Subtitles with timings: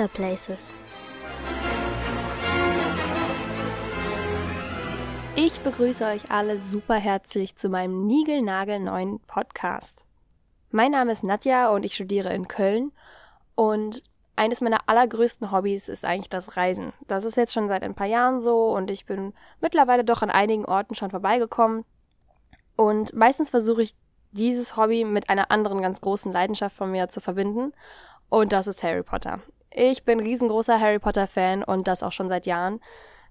[0.00, 0.70] Potter Places.
[5.36, 10.06] Ich begrüße euch alle super herzlich zu meinem niegelnagelneuen Podcast.
[10.70, 12.92] Mein Name ist Nadja und ich studiere in Köln
[13.56, 14.02] und
[14.36, 16.94] eines meiner allergrößten Hobbys ist eigentlich das Reisen.
[17.06, 20.30] Das ist jetzt schon seit ein paar Jahren so und ich bin mittlerweile doch an
[20.30, 21.84] einigen Orten schon vorbeigekommen.
[22.74, 23.94] Und meistens versuche ich
[24.30, 27.74] dieses Hobby mit einer anderen ganz großen Leidenschaft von mir zu verbinden.
[28.30, 29.42] Und das ist Harry Potter.
[29.72, 32.80] Ich bin riesengroßer Harry Potter-Fan und das auch schon seit Jahren.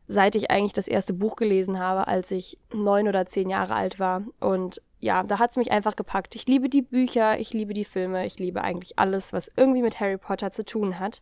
[0.08, 4.00] Seit ich eigentlich das erste Buch gelesen habe, als ich neun oder zehn Jahre alt
[4.00, 4.24] war.
[4.40, 6.36] Und ja, da hat's mich einfach gepackt.
[6.36, 10.00] Ich liebe die Bücher, ich liebe die Filme, ich liebe eigentlich alles, was irgendwie mit
[10.00, 11.22] Harry Potter zu tun hat.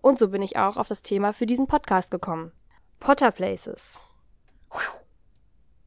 [0.00, 2.52] Und so bin ich auch auf das Thema für diesen Podcast gekommen.
[3.00, 3.98] Potter Places.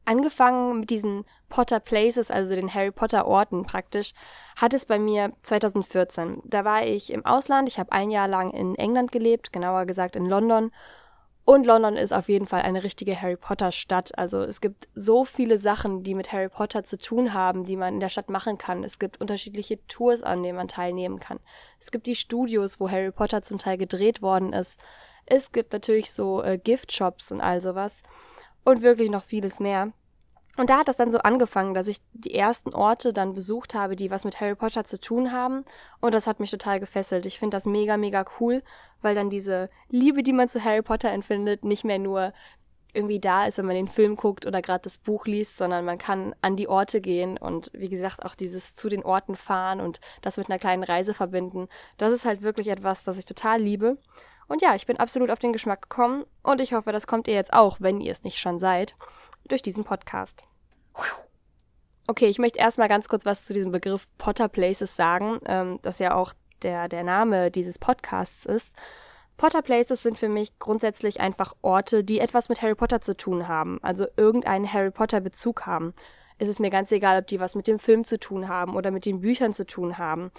[0.06, 4.12] Angefangen mit diesen Potter Places, also den Harry Potter Orten praktisch,
[4.54, 6.42] hat es bei mir 2014.
[6.44, 10.14] Da war ich im Ausland, ich habe ein Jahr lang in England gelebt, genauer gesagt
[10.14, 10.70] in London.
[11.44, 14.16] Und London ist auf jeden Fall eine richtige Harry Potter Stadt.
[14.16, 17.94] Also es gibt so viele Sachen, die mit Harry Potter zu tun haben, die man
[17.94, 18.84] in der Stadt machen kann.
[18.84, 21.40] Es gibt unterschiedliche Tours, an denen man teilnehmen kann.
[21.80, 24.78] Es gibt die Studios, wo Harry Potter zum Teil gedreht worden ist.
[25.24, 28.02] Es gibt natürlich so äh, Gift-Shops und all sowas
[28.66, 29.92] und wirklich noch vieles mehr.
[30.56, 33.94] Und da hat das dann so angefangen, dass ich die ersten Orte dann besucht habe,
[33.94, 35.64] die was mit Harry Potter zu tun haben.
[36.00, 37.26] Und das hat mich total gefesselt.
[37.26, 38.62] Ich finde das mega, mega cool,
[39.02, 42.32] weil dann diese Liebe, die man zu Harry Potter empfindet, nicht mehr nur
[42.94, 45.98] irgendwie da ist, wenn man den Film guckt oder gerade das Buch liest, sondern man
[45.98, 50.00] kann an die Orte gehen und wie gesagt auch dieses zu den Orten fahren und
[50.22, 51.68] das mit einer kleinen Reise verbinden.
[51.98, 53.98] Das ist halt wirklich etwas, das ich total liebe.
[54.48, 57.34] Und ja, ich bin absolut auf den Geschmack gekommen und ich hoffe, das kommt ihr
[57.34, 58.96] jetzt auch, wenn ihr es nicht schon seid,
[59.48, 60.44] durch diesen Podcast.
[62.06, 65.98] Okay, ich möchte erstmal ganz kurz was zu diesem Begriff Potter Places sagen, ähm, das
[65.98, 66.32] ja auch
[66.62, 68.76] der, der Name dieses Podcasts ist.
[69.36, 73.48] Potter Places sind für mich grundsätzlich einfach Orte, die etwas mit Harry Potter zu tun
[73.48, 75.92] haben, also irgendeinen Harry Potter Bezug haben.
[76.38, 78.90] Es ist mir ganz egal, ob die was mit dem Film zu tun haben oder
[78.90, 80.30] mit den Büchern zu tun haben.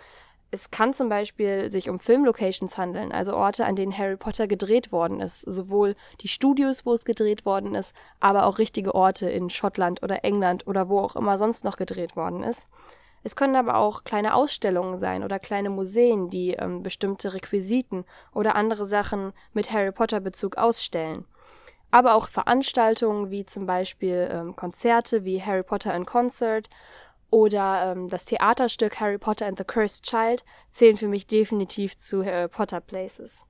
[0.50, 4.94] Es kann zum Beispiel sich um Filmlocations handeln, also Orte, an denen Harry Potter gedreht
[4.94, 5.42] worden ist.
[5.42, 10.24] Sowohl die Studios, wo es gedreht worden ist, aber auch richtige Orte in Schottland oder
[10.24, 12.68] England oder wo auch immer sonst noch gedreht worden ist.
[13.24, 18.56] Es können aber auch kleine Ausstellungen sein oder kleine Museen, die ähm, bestimmte Requisiten oder
[18.56, 21.26] andere Sachen mit Harry Potter Bezug ausstellen.
[21.92, 26.70] Aber auch Veranstaltungen wie zum Beispiel ähm, Konzerte wie Harry Potter in Concert
[27.30, 32.26] oder ähm, das Theaterstück Harry Potter and the Cursed Child zählen für mich definitiv zu
[32.26, 33.46] Harry Potter Places.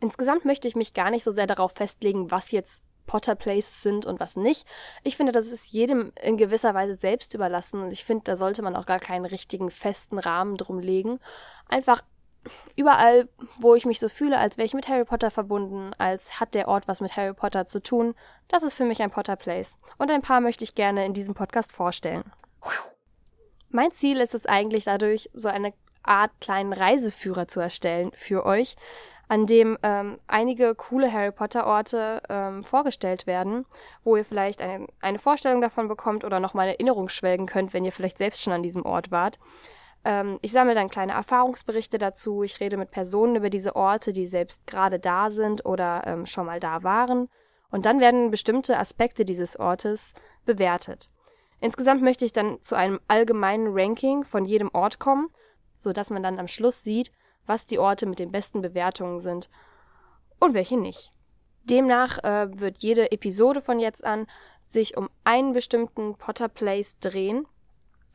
[0.00, 4.04] Insgesamt möchte ich mich gar nicht so sehr darauf festlegen, was jetzt Potter Places sind
[4.04, 4.66] und was nicht.
[5.04, 8.62] Ich finde, das ist jedem in gewisser Weise selbst überlassen und ich finde, da sollte
[8.62, 11.20] man auch gar keinen richtigen festen Rahmen drum legen.
[11.68, 12.02] Einfach
[12.74, 13.28] überall,
[13.58, 16.68] wo ich mich so fühle, als wäre ich mit Harry Potter verbunden, als hat der
[16.68, 18.14] Ort was mit Harry Potter zu tun,
[18.48, 19.78] das ist für mich ein Potter Place.
[19.98, 22.24] Und ein paar möchte ich gerne in diesem Podcast vorstellen.
[23.76, 28.74] Mein Ziel ist es eigentlich dadurch, so eine Art kleinen Reiseführer zu erstellen für euch,
[29.28, 33.66] an dem ähm, einige coole Harry Potter Orte ähm, vorgestellt werden,
[34.02, 37.92] wo ihr vielleicht eine, eine Vorstellung davon bekommt oder nochmal Erinnerung schwelgen könnt, wenn ihr
[37.92, 39.38] vielleicht selbst schon an diesem Ort wart.
[40.06, 44.26] Ähm, ich sammle dann kleine Erfahrungsberichte dazu, ich rede mit Personen über diese Orte, die
[44.26, 47.28] selbst gerade da sind oder ähm, schon mal da waren.
[47.70, 50.14] Und dann werden bestimmte Aspekte dieses Ortes
[50.46, 51.10] bewertet.
[51.60, 55.28] Insgesamt möchte ich dann zu einem allgemeinen Ranking von jedem Ort kommen,
[55.74, 57.10] so dass man dann am Schluss sieht,
[57.46, 59.48] was die Orte mit den besten Bewertungen sind
[60.38, 61.12] und welche nicht.
[61.64, 64.26] Demnach äh, wird jede Episode von jetzt an
[64.60, 67.46] sich um einen bestimmten Potter Place drehen,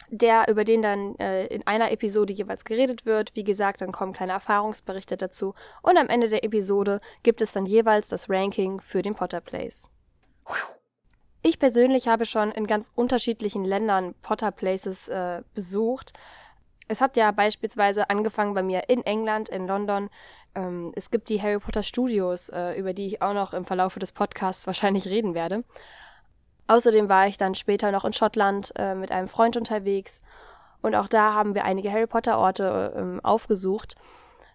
[0.10, 3.36] der über den dann äh, in einer Episode jeweils geredet wird.
[3.36, 7.66] Wie gesagt, dann kommen kleine Erfahrungsberichte dazu und am Ende der Episode gibt es dann
[7.66, 9.90] jeweils das Ranking für den Potter Place.
[11.44, 16.14] Ich persönlich habe schon in ganz unterschiedlichen Ländern Potter Places äh, besucht.
[16.88, 20.10] Es hat ja beispielsweise angefangen bei mir in England, in London.
[20.54, 23.96] Ähm, es gibt die Harry Potter Studios, äh, über die ich auch noch im Verlauf
[23.96, 25.64] des Podcasts wahrscheinlich reden werde.
[26.68, 30.22] Außerdem war ich dann später noch in Schottland äh, mit einem Freund unterwegs
[30.82, 33.96] und auch da haben wir einige Harry Potter Orte ähm, aufgesucht.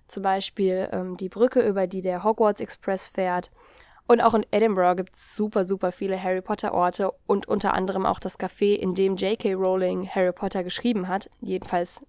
[0.08, 3.50] Zum Beispiel ähm, die Brücke, über die der Hogwarts Express fährt
[4.08, 8.06] und auch in Edinburgh gibt es super, super viele Harry Potter Orte und unter anderem
[8.06, 9.54] auch das Café, in dem J.K.
[9.54, 11.28] Rowling Harry Potter geschrieben hat.
[11.40, 12.00] Jedenfalls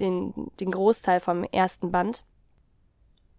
[0.00, 2.24] den, den Großteil vom ersten Band.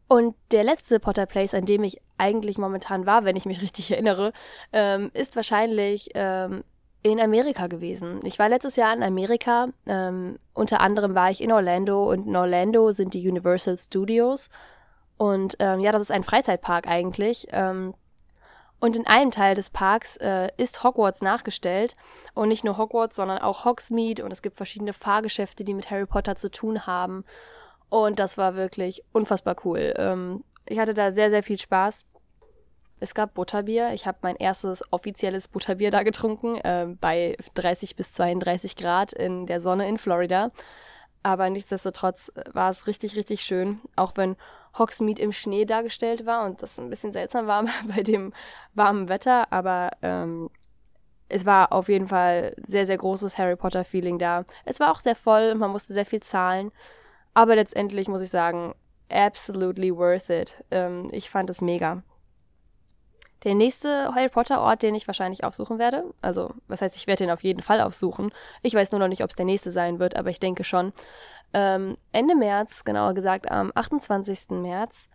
[0.08, 3.92] Und der letzte Potter Place, an dem ich eigentlich momentan war, wenn ich mich richtig
[3.92, 4.34] erinnere,
[4.74, 6.64] ähm, ist wahrscheinlich ähm,
[7.04, 8.22] in Amerika gewesen.
[8.24, 9.68] Ich war letztes Jahr in Amerika.
[9.86, 14.50] Ähm, unter anderem war ich in Orlando und in Orlando sind die Universal Studios.
[15.18, 17.48] Und ähm, ja, das ist ein Freizeitpark eigentlich.
[17.52, 17.94] Ähm,
[18.80, 21.96] und in einem Teil des Parks äh, ist Hogwarts nachgestellt.
[22.36, 24.24] Und nicht nur Hogwarts, sondern auch Hogsmeade.
[24.24, 27.26] Und es gibt verschiedene Fahrgeschäfte, die mit Harry Potter zu tun haben.
[27.90, 29.94] Und das war wirklich unfassbar cool.
[29.98, 32.06] Ähm, ich hatte da sehr, sehr viel Spaß.
[33.00, 33.94] Es gab Butterbier.
[33.94, 39.48] Ich habe mein erstes offizielles Butterbier da getrunken, äh, bei 30 bis 32 Grad in
[39.48, 40.52] der Sonne in Florida.
[41.24, 44.36] Aber nichtsdestotrotz war es richtig, richtig schön, auch wenn
[44.80, 47.66] Hogsmeade im Schnee dargestellt war und das ein bisschen seltsam war
[47.96, 48.34] bei dem
[48.74, 49.52] warmen Wetter.
[49.52, 50.50] Aber ähm,
[51.30, 54.46] es war auf jeden Fall sehr, sehr großes Harry Potter-Feeling da.
[54.66, 56.72] Es war auch sehr voll, man musste sehr viel zahlen.
[57.34, 58.74] Aber letztendlich muss ich sagen,
[59.12, 60.64] absolutely worth it.
[60.72, 62.04] Ähm, ich fand es mega.
[63.44, 67.26] Der nächste Harry Potter Ort, den ich wahrscheinlich aufsuchen werde, also was heißt, ich werde
[67.26, 68.32] den auf jeden Fall aufsuchen.
[68.64, 70.92] Ich weiß nur noch nicht, ob es der nächste sein wird, aber ich denke schon.
[71.54, 74.50] Ähm, Ende März, genauer gesagt am 28.
[74.50, 75.08] März,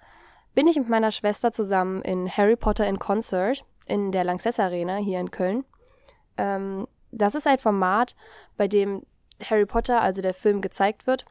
[0.55, 4.97] bin ich mit meiner Schwester zusammen in Harry Potter in Concert in der Lanxess Arena
[4.97, 5.65] hier in Köln.
[6.37, 8.15] Ähm, das ist ein Format,
[8.57, 9.05] bei dem
[9.45, 11.25] Harry Potter, also der Film, gezeigt wird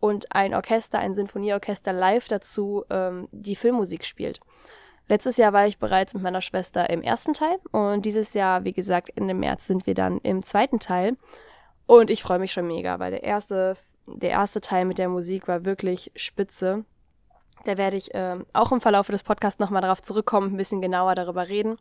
[0.00, 4.40] und ein Orchester, ein Sinfonieorchester live dazu ähm, die Filmmusik spielt.
[5.08, 8.72] Letztes Jahr war ich bereits mit meiner Schwester im ersten Teil und dieses Jahr, wie
[8.72, 11.16] gesagt, Ende März sind wir dann im zweiten Teil.
[11.86, 13.76] Und ich freue mich schon mega, weil der erste,
[14.06, 16.84] der erste Teil mit der Musik war wirklich spitze.
[17.64, 21.14] Da werde ich äh, auch im Verlauf des Podcasts nochmal darauf zurückkommen, ein bisschen genauer
[21.14, 21.78] darüber reden.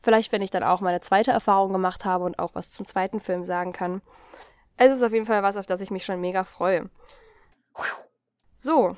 [0.00, 3.20] Vielleicht, wenn ich dann auch meine zweite Erfahrung gemacht habe und auch was zum zweiten
[3.20, 4.00] Film sagen kann.
[4.78, 6.88] Es ist auf jeden Fall was, auf das ich mich schon mega freue.
[8.54, 8.96] So,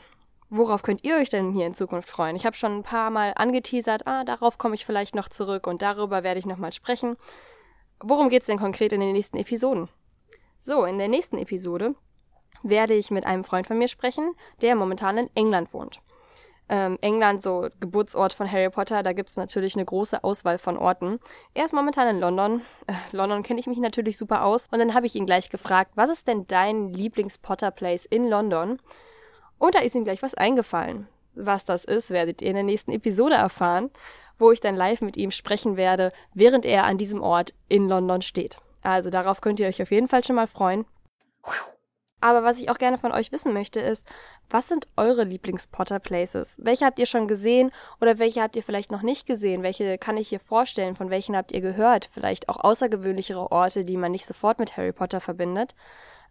[0.56, 2.37] worauf könnt ihr euch denn hier in Zukunft freuen?
[2.37, 5.83] Ich habe schon ein paar Mal angeteasert, ah, darauf komme ich vielleicht noch zurück und
[5.83, 7.17] darüber werde ich nochmal sprechen.
[8.01, 9.89] Worum geht es denn konkret in den nächsten Episoden?
[10.59, 11.95] So, in der nächsten Episode
[12.62, 16.01] werde ich mit einem Freund von mir sprechen, der momentan in England wohnt.
[16.69, 20.79] Ähm, England, so Geburtsort von Harry Potter, da gibt es natürlich eine große Auswahl von
[20.79, 21.21] Orten.
[21.53, 22.62] Er ist momentan in London.
[22.87, 24.69] Äh, London kenne ich mich natürlich super aus.
[24.73, 28.81] Und dann habe ich ihn gleich gefragt, was ist denn dein Lieblings-Potter-Place in London?
[29.64, 31.08] Und da ist ihm gleich was eingefallen.
[31.34, 33.90] Was das ist, werdet ihr in der nächsten Episode erfahren,
[34.38, 38.20] wo ich dann live mit ihm sprechen werde, während er an diesem Ort in London
[38.20, 38.58] steht.
[38.82, 40.84] Also darauf könnt ihr euch auf jeden Fall schon mal freuen.
[42.20, 44.06] Aber was ich auch gerne von euch wissen möchte, ist,
[44.50, 46.56] was sind eure Lieblings-Potter-Places?
[46.58, 47.70] Welche habt ihr schon gesehen
[48.02, 49.62] oder welche habt ihr vielleicht noch nicht gesehen?
[49.62, 50.94] Welche kann ich hier vorstellen?
[50.94, 52.11] Von welchen habt ihr gehört?
[52.12, 55.75] Vielleicht auch außergewöhnlichere Orte, die man nicht sofort mit Harry Potter verbindet.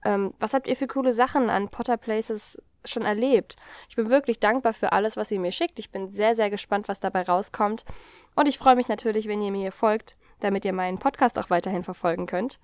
[0.06, 3.56] Ähm, was habt ihr für coole Sachen an Potter-Places schon erlebt?
[3.90, 5.80] Ich bin wirklich dankbar für alles, was ihr mir schickt.
[5.80, 7.86] Ich bin sehr, sehr gespannt, was dabei rauskommt.
[8.36, 11.84] Und ich freue mich natürlich, wenn ihr mir folgt, damit ihr meinen Podcast auch weiterhin
[11.84, 12.60] verfolgen könnt.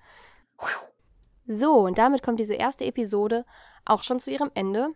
[1.46, 3.44] So, und damit kommt diese erste Episode
[3.84, 4.90] auch schon zu ihrem Ende.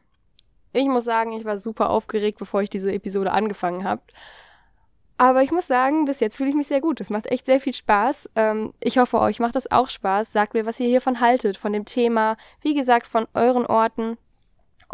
[0.72, 4.02] Ich muss sagen, ich war super aufgeregt, bevor ich diese Episode angefangen habe.
[5.16, 7.00] Aber ich muss sagen, bis jetzt fühle ich mich sehr gut.
[7.00, 8.30] Es macht echt sehr viel Spaß.
[8.34, 10.32] Ähm, ich hoffe, euch macht das auch Spaß.
[10.32, 12.36] Sagt mir, was ihr hiervon haltet, von dem Thema.
[12.60, 14.18] Wie gesagt, von euren Orten.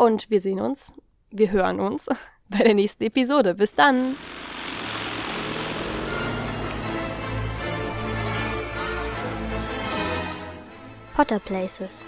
[0.01, 0.95] Und wir sehen uns,
[1.31, 2.09] wir hören uns
[2.49, 3.55] bei der nächsten Episode.
[3.55, 4.17] Bis dann!
[11.15, 11.99] Potter Places